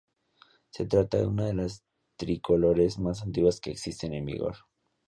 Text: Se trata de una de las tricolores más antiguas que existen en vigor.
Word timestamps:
Se 0.71 0.87
trata 0.87 1.19
de 1.19 1.27
una 1.27 1.45
de 1.45 1.53
las 1.53 1.83
tricolores 2.15 2.97
más 2.97 3.21
antiguas 3.21 3.61
que 3.61 3.69
existen 3.69 4.15
en 4.15 4.25
vigor. 4.25 4.55